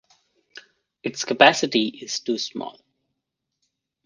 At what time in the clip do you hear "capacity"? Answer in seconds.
1.25-1.89